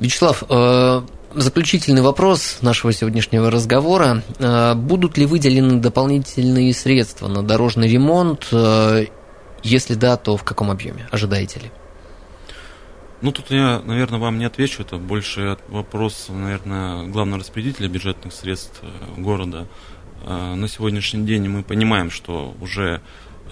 [0.00, 1.02] Вячеслав, э,
[1.36, 4.22] заключительный вопрос нашего сегодняшнего разговора.
[4.38, 8.48] Э, будут ли выделены дополнительные средства на дорожный ремонт?
[8.52, 9.06] Э,
[9.62, 11.08] если да, то в каком объеме?
[11.10, 11.70] Ожидаете ли?
[13.20, 14.82] Ну, тут я, наверное, вам не отвечу.
[14.82, 18.82] Это больше вопрос, наверное, главного распределителя бюджетных средств
[19.16, 19.66] города.
[20.26, 23.00] На сегодняшний день мы понимаем, что уже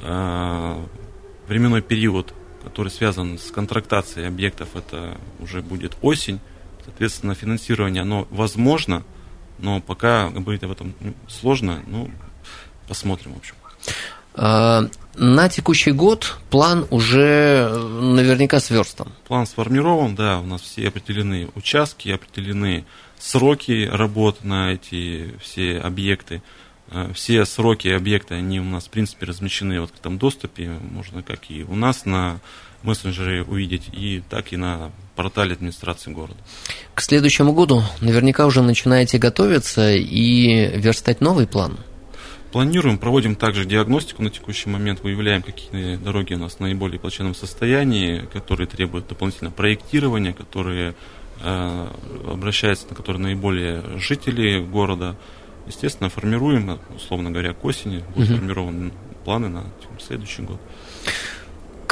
[0.02, 6.40] временной период который связан с контрактацией объектов, это уже будет осень.
[6.84, 9.04] Соответственно, финансирование, оно возможно,
[9.58, 10.94] но пока говорить об этом
[11.28, 12.10] сложно, ну,
[12.88, 13.54] посмотрим, в общем.
[14.34, 19.12] А, на текущий год план уже наверняка сверстан.
[19.28, 22.84] План сформирован, да, у нас все определены участки, определены
[23.18, 26.42] сроки работ на эти все объекты.
[26.90, 31.50] А, все сроки объекта, они у нас, в принципе, размещены в открытом доступе, можно как
[31.50, 32.40] и у нас на
[32.82, 36.38] мессенджере увидеть, и так и на портале администрации города.
[36.94, 41.78] К следующему году наверняка уже начинаете готовиться и верстать новый план.
[42.52, 47.34] Планируем, проводим также диагностику на текущий момент, выявляем, какие дороги у нас в наиболее плачевном
[47.34, 50.94] состоянии, которые требуют дополнительного проектирования, которые
[51.42, 51.88] э,
[52.30, 55.16] обращаются, на которые наиболее жители города.
[55.66, 58.36] Естественно, формируем, условно говоря, к осени будут угу.
[58.36, 58.92] сформированы
[59.24, 59.64] планы на
[59.98, 60.60] следующий год.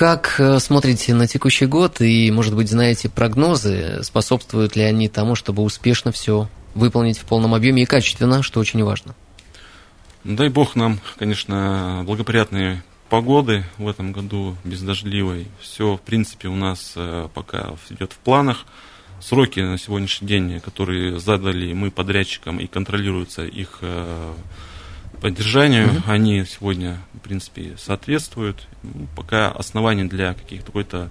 [0.02, 5.36] Как э, смотрите на текущий год и, может быть, знаете прогнозы, способствуют ли они тому,
[5.36, 9.14] чтобы успешно все выполнить в полном объеме и качественно, что очень важно?
[10.24, 15.46] Дай бог нам, конечно, благоприятные погоды в этом году, бездождливой.
[15.60, 18.66] Все, в принципе, у нас э, пока идет в планах.
[19.20, 24.32] Сроки на сегодняшний день, которые задали мы подрядчикам и контролируются их э,
[25.22, 26.02] поддержанию, угу.
[26.08, 28.68] они сегодня, в принципе, соответствуют.
[28.82, 31.10] Ну, пока оснований для каких-то какой-то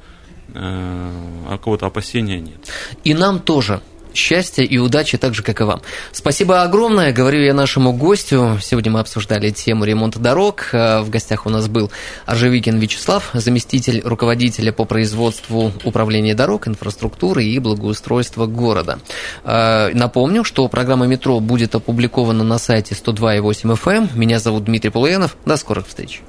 [0.53, 2.69] э, какого-то опасения нет.
[3.03, 3.81] И нам тоже
[4.13, 5.81] счастья и удачи, так же, как и вам.
[6.11, 8.59] Спасибо огромное, говорю я нашему гостю.
[8.61, 10.69] Сегодня мы обсуждали тему ремонта дорог.
[10.71, 11.91] Э, в гостях у нас был
[12.25, 18.99] Аржевикин Вячеслав, заместитель руководителя по производству управления дорог, инфраструктуры и благоустройства города.
[19.43, 23.91] Э, напомню, что программа «Метро» будет опубликована на сайте 102.8 FM.
[23.91, 24.09] Эм.
[24.15, 25.35] Меня зовут Дмитрий Полуянов.
[25.45, 26.21] До скорых встреч.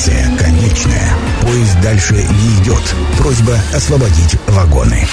[0.00, 1.14] Станция конечная.
[1.42, 2.82] Поезд дальше не идет.
[3.18, 5.06] Просьба освободить вагоны.